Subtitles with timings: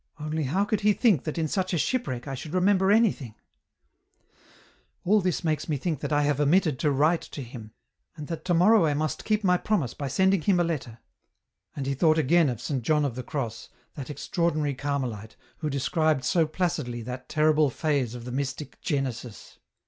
[0.19, 3.35] Only how could he think that in such a shipwreck I should remember anything!"
[5.05, 7.71] All this makes me think that I have omitted to write to him,
[8.15, 10.97] and that to morrow I must keep my promise by send ing him a letter."
[11.75, 16.23] And he thought again of Saint John of the Cross, that extraordinary Carmelite who described
[16.25, 19.59] so placidly that terrible phase of the mystic genesis.